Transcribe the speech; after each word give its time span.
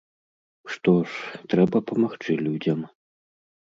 Што 0.75 0.93
ж, 1.11 1.37
трэба 1.55 1.77
памагчы 1.93 2.39
людзям. 2.45 2.79